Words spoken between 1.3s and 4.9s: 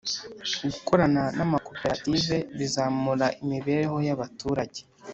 namakoperative bizamura imibereho yabaturage